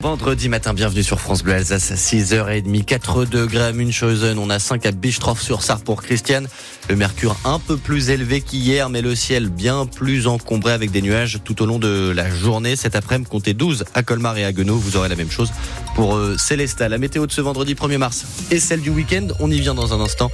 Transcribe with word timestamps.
Vendredi 0.00 0.48
matin, 0.48 0.74
bienvenue 0.74 1.02
sur 1.02 1.18
France 1.18 1.42
Bleu 1.42 1.54
Alsace, 1.54 1.90
6h30, 1.90 2.84
4 2.84 3.24
degrés 3.24 3.64
à 3.64 3.72
Münchhausen, 3.72 4.38
on 4.38 4.48
a 4.48 4.60
5 4.60 4.86
à 4.86 4.92
Bischtroff 4.92 5.42
sur 5.42 5.60
Sarre 5.64 5.80
pour 5.80 6.04
Christiane. 6.04 6.46
Le 6.88 6.94
mercure 6.94 7.36
un 7.44 7.58
peu 7.58 7.76
plus 7.76 8.08
élevé 8.08 8.40
qu'hier, 8.40 8.90
mais 8.90 9.02
le 9.02 9.16
ciel 9.16 9.48
bien 9.48 9.86
plus 9.86 10.28
encombré 10.28 10.70
avec 10.70 10.92
des 10.92 11.02
nuages 11.02 11.40
tout 11.44 11.60
au 11.64 11.66
long 11.66 11.80
de 11.80 12.12
la 12.14 12.30
journée. 12.30 12.76
Cet 12.76 12.94
après-midi, 12.94 13.28
comptez 13.28 13.54
12 13.54 13.86
à 13.92 14.04
Colmar 14.04 14.38
et 14.38 14.44
à 14.44 14.52
Guenot, 14.52 14.76
vous 14.76 14.96
aurez 14.96 15.08
la 15.08 15.16
même 15.16 15.32
chose 15.32 15.50
pour 15.96 16.14
euh, 16.14 16.38
Célesta. 16.38 16.88
La 16.88 16.98
météo 16.98 17.26
de 17.26 17.32
ce 17.32 17.40
vendredi 17.40 17.74
1er 17.74 17.98
mars 17.98 18.24
et 18.52 18.60
celle 18.60 18.82
du 18.82 18.90
week-end, 18.90 19.26
on 19.40 19.50
y 19.50 19.58
vient 19.58 19.74
dans 19.74 19.94
un 19.94 20.00
instant. 20.00 20.30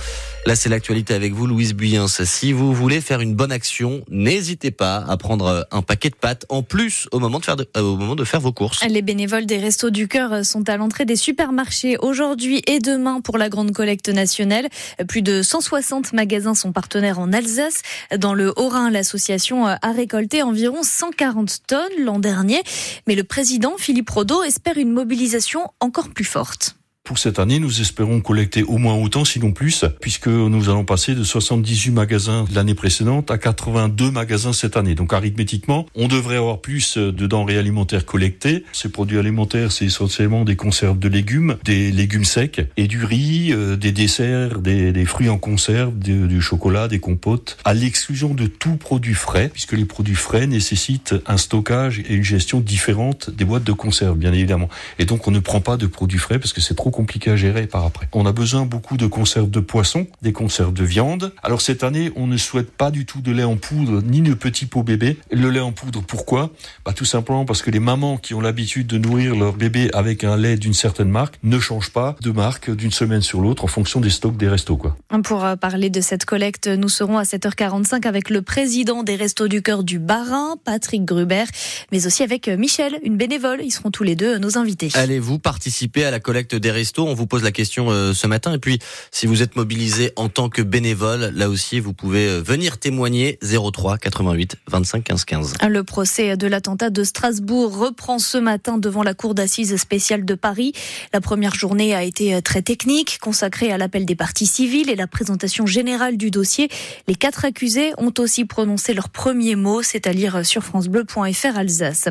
Là, 0.46 0.54
c'est 0.56 0.68
l'actualité 0.68 1.14
avec 1.14 1.32
vous, 1.32 1.46
Louise 1.46 1.72
Buyens. 1.72 2.06
Si 2.06 2.52
vous 2.52 2.74
voulez 2.74 3.00
faire 3.00 3.22
une 3.22 3.34
bonne 3.34 3.50
action, 3.50 4.04
n'hésitez 4.10 4.70
pas 4.70 4.96
à 5.08 5.16
prendre 5.16 5.66
un 5.70 5.80
paquet 5.80 6.10
de 6.10 6.14
pâtes 6.14 6.44
en 6.50 6.62
plus 6.62 7.08
au 7.12 7.18
moment 7.18 7.38
de 7.38 7.46
faire, 7.46 7.56
euh, 7.78 7.80
au 7.80 7.96
moment 7.96 8.14
de 8.14 8.24
faire 8.24 8.40
vos 8.40 8.52
courses. 8.52 8.84
Les 8.84 9.00
bénévoles 9.00 9.46
des 9.46 9.56
Restos 9.56 9.88
du 9.88 10.06
Cœur 10.06 10.44
sont 10.44 10.68
à 10.68 10.76
l'entrée 10.76 11.06
des 11.06 11.16
supermarchés 11.16 11.96
aujourd'hui 11.96 12.62
et 12.66 12.78
demain 12.78 13.22
pour 13.22 13.38
la 13.38 13.48
grande 13.48 13.72
collecte 13.72 14.10
nationale. 14.10 14.68
Plus 15.08 15.22
de 15.22 15.40
160 15.40 16.12
magasins 16.12 16.54
sont 16.54 16.72
partenaires 16.72 17.20
en 17.20 17.32
Alsace. 17.32 17.80
Dans 18.14 18.34
le 18.34 18.52
Haut-Rhin, 18.54 18.90
l'association 18.90 19.66
a 19.66 19.92
récolté 19.96 20.42
environ 20.42 20.82
140 20.82 21.62
tonnes 21.66 22.04
l'an 22.04 22.18
dernier. 22.18 22.62
Mais 23.06 23.14
le 23.14 23.24
président 23.24 23.76
Philippe 23.78 24.10
Rodeau 24.10 24.42
espère 24.42 24.76
une 24.76 24.92
mobilisation 24.92 25.70
encore 25.80 26.10
plus 26.10 26.24
forte. 26.24 26.76
Pour 27.04 27.18
cette 27.18 27.38
année, 27.38 27.60
nous 27.60 27.82
espérons 27.82 28.22
collecter 28.22 28.62
au 28.62 28.78
moins 28.78 28.94
autant, 28.94 29.26
sinon 29.26 29.52
plus, 29.52 29.84
puisque 30.00 30.26
nous 30.26 30.70
allons 30.70 30.86
passer 30.86 31.14
de 31.14 31.22
78 31.22 31.90
magasins 31.90 32.46
l'année 32.54 32.74
précédente 32.74 33.30
à 33.30 33.36
82 33.36 34.10
magasins 34.10 34.54
cette 34.54 34.78
année. 34.78 34.94
Donc 34.94 35.12
arithmétiquement, 35.12 35.84
on 35.94 36.08
devrait 36.08 36.38
avoir 36.38 36.62
plus 36.62 36.96
de 36.96 37.26
denrées 37.26 37.58
alimentaires 37.58 38.06
collectées. 38.06 38.64
Ces 38.72 38.88
produits 38.88 39.18
alimentaires, 39.18 39.70
c'est 39.70 39.84
essentiellement 39.84 40.46
des 40.46 40.56
conserves 40.56 40.98
de 40.98 41.08
légumes, 41.08 41.58
des 41.62 41.92
légumes 41.92 42.24
secs 42.24 42.66
et 42.78 42.86
du 42.86 43.04
riz, 43.04 43.52
euh, 43.52 43.76
des 43.76 43.92
desserts, 43.92 44.60
des, 44.60 44.90
des, 44.92 45.04
fruits 45.04 45.28
en 45.28 45.36
conserve, 45.36 45.98
du 45.98 46.40
chocolat, 46.40 46.88
des 46.88 47.00
compotes, 47.00 47.58
à 47.66 47.74
l'exclusion 47.74 48.32
de 48.32 48.46
tout 48.46 48.76
produit 48.76 49.12
frais, 49.12 49.50
puisque 49.52 49.72
les 49.72 49.84
produits 49.84 50.14
frais 50.14 50.46
nécessitent 50.46 51.14
un 51.26 51.36
stockage 51.36 51.98
et 51.98 52.14
une 52.14 52.24
gestion 52.24 52.60
différente 52.60 53.28
des 53.28 53.44
boîtes 53.44 53.64
de 53.64 53.72
conserve, 53.72 54.16
bien 54.16 54.32
évidemment. 54.32 54.70
Et 54.98 55.04
donc 55.04 55.28
on 55.28 55.30
ne 55.30 55.40
prend 55.40 55.60
pas 55.60 55.76
de 55.76 55.86
produits 55.86 56.18
frais 56.18 56.38
parce 56.38 56.54
que 56.54 56.62
c'est 56.62 56.74
trop 56.74 56.93
compliqué 56.94 57.30
à 57.32 57.36
gérer 57.36 57.66
par 57.66 57.84
après. 57.84 58.08
On 58.12 58.24
a 58.24 58.32
besoin 58.32 58.64
beaucoup 58.64 58.96
de 58.96 59.06
conserves 59.06 59.50
de 59.50 59.60
poisson, 59.60 60.06
des 60.22 60.32
conserves 60.32 60.72
de 60.72 60.84
viande. 60.84 61.32
Alors 61.42 61.60
cette 61.60 61.82
année, 61.82 62.12
on 62.14 62.26
ne 62.26 62.36
souhaite 62.36 62.70
pas 62.70 62.90
du 62.90 63.04
tout 63.04 63.20
de 63.20 63.32
lait 63.32 63.44
en 63.44 63.56
poudre 63.56 64.00
ni 64.00 64.20
de 64.20 64.32
petits 64.34 64.66
pots 64.66 64.84
bébés. 64.84 65.18
Le 65.32 65.50
lait 65.50 65.60
en 65.60 65.72
poudre, 65.72 66.02
pourquoi? 66.02 66.50
Bah 66.84 66.92
tout 66.92 67.04
simplement 67.04 67.44
parce 67.44 67.62
que 67.62 67.70
les 67.70 67.80
mamans 67.80 68.16
qui 68.16 68.32
ont 68.32 68.40
l'habitude 68.40 68.86
de 68.86 68.98
nourrir 68.98 69.34
leur 69.34 69.54
bébé 69.54 69.90
avec 69.92 70.22
un 70.22 70.36
lait 70.36 70.56
d'une 70.56 70.72
certaine 70.72 71.08
marque 71.08 71.38
ne 71.42 71.58
changent 71.58 71.90
pas 71.90 72.14
de 72.20 72.30
marque 72.30 72.70
d'une 72.70 72.92
semaine 72.92 73.22
sur 73.22 73.40
l'autre 73.40 73.64
en 73.64 73.68
fonction 73.68 74.00
des 74.00 74.10
stocks 74.10 74.36
des 74.36 74.48
restos 74.48 74.76
quoi. 74.76 74.96
Pour 75.24 75.44
euh, 75.44 75.56
parler 75.56 75.90
de 75.90 76.00
cette 76.00 76.24
collecte, 76.24 76.68
nous 76.68 76.88
serons 76.88 77.18
à 77.18 77.24
7h45 77.24 78.06
avec 78.06 78.30
le 78.30 78.42
président 78.42 79.02
des 79.02 79.16
Restos 79.16 79.48
du 79.48 79.62
Cœur 79.62 79.82
du 79.82 79.98
Barin, 79.98 80.56
Patrick 80.64 81.04
Gruber, 81.04 81.44
mais 81.90 82.06
aussi 82.06 82.22
avec 82.22 82.46
euh, 82.46 82.56
Michel, 82.56 83.00
une 83.02 83.16
bénévole. 83.16 83.60
Ils 83.62 83.72
seront 83.72 83.90
tous 83.90 84.04
les 84.04 84.14
deux 84.14 84.38
nos 84.38 84.58
invités. 84.58 84.90
Allez-vous 84.94 85.38
participer 85.40 86.04
à 86.04 86.10
la 86.12 86.20
collecte 86.20 86.54
des 86.54 86.70
restos 86.70 86.83
on 86.98 87.14
vous 87.14 87.26
pose 87.26 87.42
la 87.42 87.52
question 87.52 87.90
euh, 87.90 88.12
ce 88.12 88.26
matin. 88.26 88.52
Et 88.54 88.58
puis, 88.58 88.78
si 89.10 89.26
vous 89.26 89.42
êtes 89.42 89.56
mobilisé 89.56 90.12
en 90.16 90.28
tant 90.28 90.48
que 90.48 90.62
bénévole, 90.62 91.32
là 91.34 91.48
aussi, 91.48 91.80
vous 91.80 91.92
pouvez 91.92 92.28
euh, 92.28 92.40
venir 92.40 92.78
témoigner 92.78 93.38
03 93.42 93.98
88 93.98 94.56
25 94.68 95.04
15 95.04 95.24
15. 95.24 95.54
Le 95.68 95.84
procès 95.84 96.36
de 96.36 96.46
l'attentat 96.46 96.90
de 96.90 97.04
Strasbourg 97.04 97.76
reprend 97.76 98.18
ce 98.18 98.38
matin 98.38 98.78
devant 98.78 99.02
la 99.02 99.14
cour 99.14 99.34
d'assises 99.34 99.76
spéciale 99.76 100.24
de 100.24 100.34
Paris. 100.34 100.72
La 101.12 101.20
première 101.20 101.54
journée 101.54 101.94
a 101.94 102.02
été 102.02 102.34
euh, 102.34 102.40
très 102.40 102.62
technique, 102.62 103.18
consacrée 103.20 103.72
à 103.72 103.78
l'appel 103.78 104.04
des 104.04 104.16
parties 104.16 104.46
civiles 104.46 104.90
et 104.90 104.96
la 104.96 105.06
présentation 105.06 105.66
générale 105.66 106.16
du 106.16 106.30
dossier. 106.30 106.68
Les 107.08 107.14
quatre 107.14 107.44
accusés 107.44 107.92
ont 107.98 108.12
aussi 108.18 108.44
prononcé 108.44 108.94
leurs 108.94 109.08
premiers 109.08 109.56
mots, 109.56 109.82
c'est 109.82 110.06
à 110.06 110.12
lire 110.12 110.44
sur 110.44 110.62
francebleu.fr 110.62 111.56
Alsace. 111.56 112.08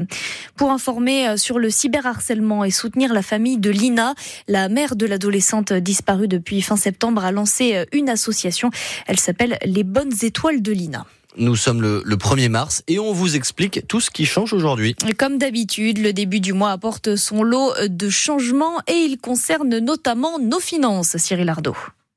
Pour 0.55 0.71
informer 0.71 1.37
sur 1.37 1.59
le 1.59 1.69
cyberharcèlement 1.69 2.63
et 2.63 2.71
soutenir 2.71 3.13
la 3.13 3.21
famille 3.21 3.57
de 3.57 3.69
Lina, 3.69 4.15
la 4.47 4.62
la 4.63 4.69
mère 4.69 4.95
de 4.95 5.05
l'adolescente 5.05 5.73
disparue 5.73 6.29
depuis 6.29 6.61
fin 6.61 6.77
septembre 6.77 7.25
a 7.25 7.33
lancé 7.33 7.75
euh, 7.75 7.85
une 7.91 8.07
association. 8.07 8.69
Elle 9.07 9.19
s'appelle 9.19 9.57
Les 9.65 9.83
Bonnes 9.83 10.13
Étoiles 10.21 10.61
de 10.61 10.71
Lina. 10.71 11.05
Nous 11.35 11.57
sommes 11.57 11.81
le, 11.81 12.01
1er 12.15 12.47
mars 12.47 12.81
et 12.87 12.97
on 12.97 13.11
vous 13.11 13.35
explique 13.35 13.85
tout 13.89 13.99
ce 13.99 14.09
qui 14.09 14.25
change 14.25 14.53
aujourd'hui. 14.53 14.95
Comme 15.17 15.37
d'habitude, 15.37 15.97
le 15.97 16.13
début 16.13 16.39
du 16.39 16.53
mois 16.53 16.71
apporte 16.71 17.17
son 17.17 17.43
lot 17.43 17.73
de 17.85 18.09
changements 18.09 18.79
et 18.87 18.93
il 18.93 19.17
concerne 19.17 19.79
notamment 19.79 20.39
nos 20.39 20.61
finances, 20.61 21.17
Cyril 21.17 21.49
Ardo. 21.49 21.75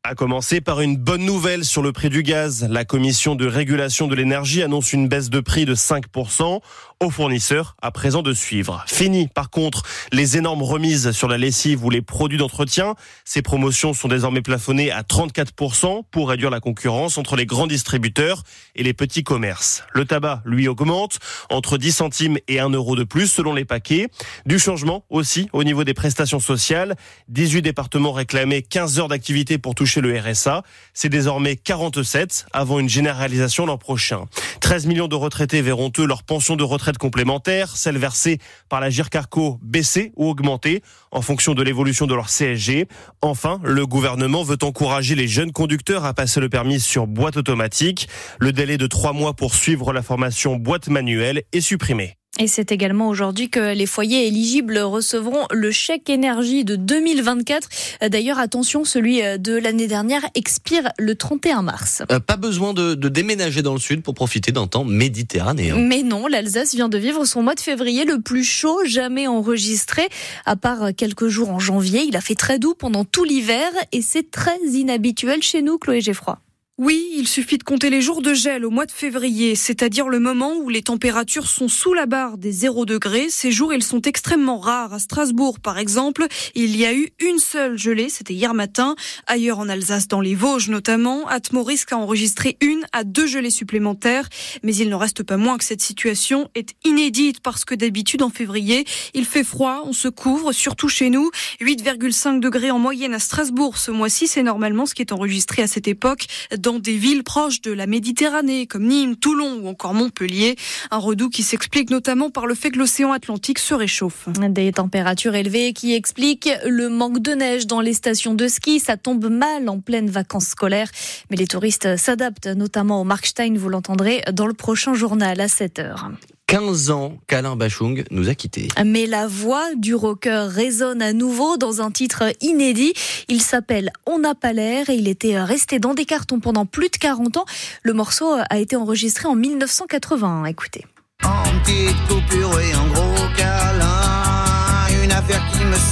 A 0.08 0.14
commencer 0.14 0.60
par 0.60 0.82
une 0.82 0.96
bonne 0.96 1.24
nouvelle 1.24 1.64
sur 1.64 1.82
le 1.82 1.90
prix 1.90 2.10
du 2.10 2.22
gaz. 2.22 2.64
La 2.70 2.84
commission 2.84 3.34
de 3.34 3.44
régulation 3.44 4.06
de 4.06 4.14
l'énergie 4.14 4.62
annonce 4.62 4.92
une 4.92 5.08
baisse 5.08 5.30
de 5.30 5.40
prix 5.40 5.64
de 5.64 5.74
5% 5.74 6.60
aux 7.00 7.10
fournisseurs 7.10 7.76
à 7.82 7.90
présent 7.90 8.22
de 8.22 8.32
suivre. 8.32 8.82
Fini 8.86 9.28
par 9.28 9.50
contre 9.50 9.82
les 10.12 10.38
énormes 10.38 10.62
remises 10.62 11.10
sur 11.10 11.28
la 11.28 11.36
lessive 11.36 11.84
ou 11.84 11.90
les 11.90 12.00
produits 12.00 12.38
d'entretien. 12.38 12.94
Ces 13.24 13.42
promotions 13.42 13.92
sont 13.92 14.08
désormais 14.08 14.40
plafonnées 14.40 14.90
à 14.90 15.02
34% 15.02 16.04
pour 16.10 16.30
réduire 16.30 16.48
la 16.48 16.60
concurrence 16.60 17.18
entre 17.18 17.36
les 17.36 17.44
grands 17.44 17.66
distributeurs 17.66 18.44
et 18.74 18.82
les 18.82 18.94
petits 18.94 19.24
commerces. 19.24 19.84
Le 19.92 20.06
tabac, 20.06 20.40
lui, 20.46 20.68
augmente 20.68 21.18
entre 21.50 21.76
10 21.76 21.92
centimes 21.92 22.38
et 22.48 22.60
1 22.60 22.70
euro 22.70 22.96
de 22.96 23.04
plus 23.04 23.26
selon 23.26 23.52
les 23.52 23.66
paquets. 23.66 24.08
Du 24.46 24.58
changement 24.58 25.04
aussi 25.10 25.50
au 25.52 25.64
niveau 25.64 25.84
des 25.84 25.94
prestations 25.94 26.40
sociales. 26.40 26.96
18 27.28 27.60
départements 27.60 28.12
réclamaient 28.12 28.62
15 28.62 29.00
heures 29.00 29.08
d'activité 29.08 29.58
pour 29.58 29.74
toucher 29.74 30.00
le 30.00 30.18
RSA. 30.18 30.62
C'est 30.94 31.10
désormais 31.10 31.56
47 31.56 32.46
avant 32.52 32.78
une 32.78 32.88
généralisation 32.88 33.66
l'an 33.66 33.76
prochain. 33.76 34.24
13 34.60 34.86
millions 34.86 35.08
de 35.08 35.14
retraités 35.14 35.60
verront 35.60 35.92
eux 35.98 36.06
leur 36.06 36.22
pension 36.22 36.56
de 36.56 36.64
retraite 36.64 36.85
complémentaire, 36.94 37.76
celle 37.76 37.98
versée 37.98 38.38
par 38.68 38.80
la 38.80 38.90
GIRCARCO 38.90 39.58
baisser 39.62 40.12
ou 40.16 40.28
augmenter 40.28 40.82
en 41.10 41.22
fonction 41.22 41.54
de 41.54 41.62
l'évolution 41.62 42.06
de 42.06 42.14
leur 42.14 42.28
CSG. 42.28 42.88
Enfin, 43.22 43.60
le 43.62 43.86
gouvernement 43.86 44.42
veut 44.42 44.58
encourager 44.62 45.14
les 45.14 45.28
jeunes 45.28 45.52
conducteurs 45.52 46.04
à 46.04 46.14
passer 46.14 46.40
le 46.40 46.48
permis 46.48 46.80
sur 46.80 47.06
boîte 47.06 47.36
automatique. 47.36 48.08
Le 48.38 48.52
délai 48.52 48.78
de 48.78 48.86
trois 48.86 49.12
mois 49.12 49.34
pour 49.34 49.54
suivre 49.54 49.92
la 49.92 50.02
formation 50.02 50.56
boîte 50.56 50.88
manuelle 50.88 51.42
est 51.52 51.60
supprimé. 51.60 52.15
Et 52.38 52.48
c'est 52.48 52.70
également 52.70 53.08
aujourd'hui 53.08 53.48
que 53.48 53.74
les 53.74 53.86
foyers 53.86 54.26
éligibles 54.26 54.78
recevront 54.78 55.46
le 55.50 55.70
chèque 55.70 56.10
énergie 56.10 56.64
de 56.64 56.76
2024. 56.76 57.68
D'ailleurs, 58.10 58.38
attention, 58.38 58.84
celui 58.84 59.22
de 59.38 59.56
l'année 59.56 59.86
dernière 59.86 60.22
expire 60.34 60.90
le 60.98 61.14
31 61.14 61.62
mars. 61.62 62.02
Euh, 62.12 62.20
pas 62.20 62.36
besoin 62.36 62.74
de, 62.74 62.94
de, 62.94 63.08
déménager 63.08 63.62
dans 63.62 63.72
le 63.72 63.78
sud 63.78 64.02
pour 64.02 64.14
profiter 64.14 64.52
d'un 64.52 64.66
temps 64.66 64.84
méditerranéen. 64.84 65.76
Mais 65.76 66.02
non, 66.02 66.26
l'Alsace 66.26 66.74
vient 66.74 66.90
de 66.90 66.98
vivre 66.98 67.24
son 67.24 67.42
mois 67.42 67.54
de 67.54 67.60
février 67.60 68.04
le 68.04 68.20
plus 68.20 68.44
chaud 68.44 68.84
jamais 68.84 69.26
enregistré. 69.26 70.08
À 70.44 70.56
part 70.56 70.94
quelques 70.94 71.28
jours 71.28 71.50
en 71.50 71.58
janvier, 71.58 72.02
il 72.06 72.16
a 72.16 72.20
fait 72.20 72.34
très 72.34 72.58
doux 72.58 72.74
pendant 72.74 73.04
tout 73.04 73.24
l'hiver 73.24 73.70
et 73.92 74.02
c'est 74.02 74.30
très 74.30 74.58
inhabituel 74.72 75.42
chez 75.42 75.62
nous, 75.62 75.78
Chloé 75.78 76.00
Geffroy. 76.00 76.38
Oui, 76.78 77.08
il 77.16 77.26
suffit 77.26 77.56
de 77.56 77.62
compter 77.62 77.88
les 77.88 78.02
jours 78.02 78.20
de 78.20 78.34
gel 78.34 78.66
au 78.66 78.68
mois 78.68 78.84
de 78.84 78.92
février, 78.92 79.54
c'est-à-dire 79.54 80.10
le 80.10 80.18
moment 80.18 80.56
où 80.56 80.68
les 80.68 80.82
températures 80.82 81.48
sont 81.48 81.68
sous 81.68 81.94
la 81.94 82.04
barre 82.04 82.36
des 82.36 82.52
0 82.52 82.84
degrés. 82.84 83.30
Ces 83.30 83.50
jours, 83.50 83.72
ils 83.72 83.82
sont 83.82 84.02
extrêmement 84.02 84.58
rares. 84.58 84.92
À 84.92 84.98
Strasbourg, 84.98 85.58
par 85.58 85.78
exemple, 85.78 86.26
il 86.54 86.76
y 86.76 86.84
a 86.84 86.92
eu 86.92 87.08
une 87.18 87.38
seule 87.38 87.78
gelée, 87.78 88.10
c'était 88.10 88.34
hier 88.34 88.52
matin. 88.52 88.94
Ailleurs 89.26 89.58
en 89.58 89.70
Alsace, 89.70 90.06
dans 90.06 90.20
les 90.20 90.34
Vosges 90.34 90.68
notamment, 90.68 91.26
Atmorisk 91.28 91.92
a 91.92 91.96
enregistré 91.96 92.58
une 92.60 92.84
à 92.92 93.04
deux 93.04 93.26
gelées 93.26 93.48
supplémentaires. 93.48 94.28
Mais 94.62 94.76
il 94.76 94.90
n'en 94.90 94.98
reste 94.98 95.22
pas 95.22 95.38
moins 95.38 95.56
que 95.56 95.64
cette 95.64 95.80
situation 95.80 96.50
est 96.54 96.74
inédite 96.84 97.40
parce 97.40 97.64
que 97.64 97.74
d'habitude 97.74 98.22
en 98.22 98.28
février, 98.28 98.84
il 99.14 99.24
fait 99.24 99.44
froid, 99.44 99.84
on 99.86 99.94
se 99.94 100.08
couvre, 100.08 100.52
surtout 100.52 100.90
chez 100.90 101.08
nous. 101.08 101.30
8,5 101.62 102.38
degrés 102.38 102.70
en 102.70 102.78
moyenne 102.78 103.14
à 103.14 103.18
Strasbourg 103.18 103.78
ce 103.78 103.90
mois-ci, 103.90 104.26
c'est 104.26 104.42
normalement 104.42 104.84
ce 104.84 104.94
qui 104.94 105.00
est 105.00 105.12
enregistré 105.12 105.62
à 105.62 105.66
cette 105.68 105.88
époque 105.88 106.26
des 106.74 106.96
villes 106.96 107.22
proches 107.22 107.60
de 107.60 107.70
la 107.70 107.86
Méditerranée 107.86 108.66
comme 108.66 108.86
Nîmes, 108.86 109.16
Toulon 109.16 109.60
ou 109.62 109.68
encore 109.68 109.94
Montpellier. 109.94 110.56
Un 110.90 110.98
redout 110.98 111.30
qui 111.30 111.42
s'explique 111.42 111.90
notamment 111.90 112.28
par 112.28 112.46
le 112.46 112.54
fait 112.54 112.70
que 112.70 112.78
l'océan 112.78 113.12
Atlantique 113.12 113.60
se 113.60 113.72
réchauffe. 113.72 114.28
Des 114.28 114.72
températures 114.72 115.36
élevées 115.36 115.72
qui 115.72 115.94
expliquent 115.94 116.50
le 116.66 116.88
manque 116.88 117.20
de 117.20 117.32
neige 117.32 117.66
dans 117.66 117.80
les 117.80 117.92
stations 117.94 118.34
de 118.34 118.48
ski. 118.48 118.80
Ça 118.80 118.96
tombe 118.96 119.28
mal 119.30 119.68
en 119.68 119.80
pleine 119.80 120.10
vacances 120.10 120.48
scolaires. 120.48 120.90
Mais 121.30 121.36
les 121.36 121.46
touristes 121.46 121.96
s'adaptent, 121.96 122.48
notamment 122.48 123.00
au 123.00 123.04
Markstein, 123.04 123.56
vous 123.56 123.68
l'entendrez 123.68 124.22
dans 124.32 124.46
le 124.46 124.54
prochain 124.54 124.94
journal 124.94 125.40
à 125.40 125.48
7 125.48 125.78
heures. 125.78 126.10
15 126.48 126.90
ans 126.90 127.18
qu'Alain 127.26 127.56
Bachung 127.56 128.04
nous 128.12 128.28
a 128.28 128.34
quittés. 128.34 128.68
Mais 128.84 129.06
la 129.06 129.26
voix 129.26 129.74
du 129.74 129.96
rocker 129.96 130.46
résonne 130.48 131.02
à 131.02 131.12
nouveau 131.12 131.56
dans 131.56 131.82
un 131.82 131.90
titre 131.90 132.22
inédit. 132.40 132.92
Il 133.28 133.42
s'appelle 133.42 133.90
On 134.06 134.20
n'a 134.20 134.36
pas 134.36 134.52
l'air 134.52 134.88
et 134.88 134.94
il 134.94 135.08
était 135.08 135.40
resté 135.40 135.80
dans 135.80 135.94
des 135.94 136.04
cartons 136.04 136.38
pendant 136.38 136.64
plus 136.64 136.88
de 136.88 136.96
40 136.96 137.38
ans. 137.38 137.46
Le 137.82 137.94
morceau 137.94 138.36
a 138.48 138.58
été 138.58 138.76
enregistré 138.76 139.26
en 139.26 139.34
1980. 139.34 140.44
Écoutez. 140.44 140.84
En 141.24 141.42
petite 141.64 141.96
coupure 142.08 142.60
et 142.60 142.74
en 142.76 142.86
gros 142.92 143.26
câlin, 143.36 145.02
une 145.02 145.10
affaire 145.10 145.42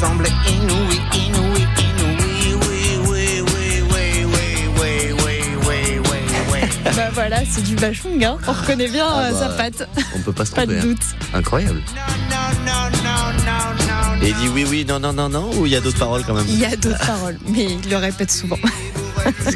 semble 0.01 0.27
inouï, 0.49 1.01
inouï, 1.15 1.27
inouï, 1.27 1.63
voilà, 7.26 7.43
c'est 7.50 7.62
du 7.62 7.75
bachung, 7.76 8.23
hein. 8.23 8.37
on 8.47 8.53
reconnaît 8.53 8.88
bien 8.88 9.06
Ah 9.09 9.21
euh, 9.21 9.32
bah, 9.32 9.38
sa 9.38 9.49
patte, 9.49 9.88
On 10.15 10.21
peut 10.21 10.32
pas 10.35 10.44
se 10.44 10.53
pas 10.55 10.67
tromper. 10.67 10.75
de 10.75 10.81
hein. 10.81 10.88
doute. 10.88 11.05
Incroyable. 11.32 11.81
Et 14.23 14.29
il 14.29 14.35
dit 14.35 14.49
oui, 14.53 14.67
oui, 14.69 14.85
non, 14.87 15.00
non, 15.00 15.15
non, 15.15 15.31
non, 15.31 15.50
ou 15.56 15.65
il 15.65 15.73
y 15.73 15.76
a 15.76 15.81
d'autres 15.81 15.99
paroles 15.99 16.23
quand 16.26 16.35
même? 16.35 16.44
Il 16.49 16.59
y 16.59 16.67
a 16.67 16.76
d'autres 16.76 16.99
paroles, 17.06 17.38
mais 17.49 17.65
il 17.65 17.88
le 17.88 17.97
répète 17.97 18.31
souvent. 18.31 18.59
pas. 18.59 18.69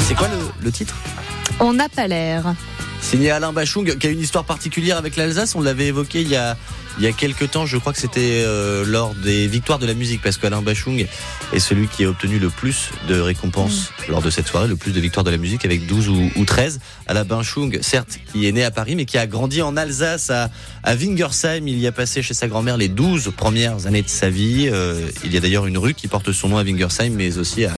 C'est 0.00 0.14
quoi 0.14 0.28
le, 0.28 0.64
le 0.64 0.72
titre? 0.72 0.94
On 1.60 1.74
n'a 1.74 1.90
pas 1.90 2.06
l'air. 2.08 2.54
Signé 3.06 3.30
Alain 3.30 3.52
Bachung, 3.52 3.96
qui 3.98 4.06
a 4.08 4.10
une 4.10 4.20
histoire 4.20 4.42
particulière 4.42 4.96
avec 4.96 5.14
l'Alsace. 5.14 5.54
On 5.54 5.60
l'avait 5.60 5.86
évoqué 5.86 6.22
il 6.22 6.28
y 6.28 6.34
a, 6.34 6.56
il 6.98 7.04
y 7.04 7.06
a 7.06 7.12
quelques 7.12 7.52
temps. 7.52 7.64
Je 7.64 7.76
crois 7.76 7.92
que 7.92 8.00
c'était 8.00 8.42
euh, 8.44 8.84
lors 8.84 9.14
des 9.14 9.46
victoires 9.46 9.78
de 9.78 9.86
la 9.86 9.94
musique, 9.94 10.20
parce 10.22 10.38
qu'Alain 10.38 10.60
Bachung 10.60 11.06
est 11.52 11.58
celui 11.60 11.86
qui 11.86 12.02
a 12.02 12.08
obtenu 12.08 12.40
le 12.40 12.50
plus 12.50 12.90
de 13.06 13.20
récompenses 13.20 13.92
lors 14.08 14.22
de 14.22 14.30
cette 14.30 14.48
soirée, 14.48 14.66
le 14.66 14.74
plus 14.74 14.90
de 14.90 14.98
victoires 14.98 15.22
de 15.22 15.30
la 15.30 15.36
musique, 15.36 15.64
avec 15.64 15.86
12 15.86 16.08
ou, 16.08 16.30
ou 16.34 16.44
13. 16.44 16.80
Alain 17.06 17.24
Bachung, 17.24 17.78
certes, 17.80 18.18
qui 18.32 18.48
est 18.48 18.50
né 18.50 18.64
à 18.64 18.72
Paris, 18.72 18.96
mais 18.96 19.04
qui 19.04 19.18
a 19.18 19.28
grandi 19.28 19.62
en 19.62 19.76
Alsace, 19.76 20.30
à, 20.30 20.50
à 20.82 20.96
Wingersheim. 20.96 21.68
Il 21.68 21.78
y 21.78 21.86
a 21.86 21.92
passé 21.92 22.22
chez 22.22 22.34
sa 22.34 22.48
grand-mère 22.48 22.76
les 22.76 22.88
12 22.88 23.32
premières 23.36 23.86
années 23.86 24.02
de 24.02 24.08
sa 24.08 24.30
vie. 24.30 24.68
Euh, 24.68 25.08
il 25.22 25.32
y 25.32 25.36
a 25.36 25.40
d'ailleurs 25.40 25.66
une 25.66 25.78
rue 25.78 25.94
qui 25.94 26.08
porte 26.08 26.32
son 26.32 26.48
nom 26.48 26.58
à 26.58 26.64
Wingersheim, 26.64 27.10
mais 27.10 27.38
aussi 27.38 27.64
à 27.64 27.72